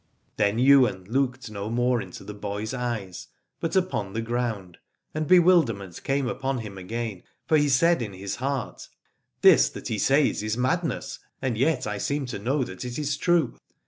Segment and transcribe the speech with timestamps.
[0.37, 3.27] Then Ywain looked no more into the boy's eyes
[3.59, 4.79] but upon the ground,
[5.13, 8.89] and bewilderment came upon him again, for he said in his heart:
[9.41, 13.15] This that he says is madness, and yet I seem to know that it is
[13.15, 13.59] true.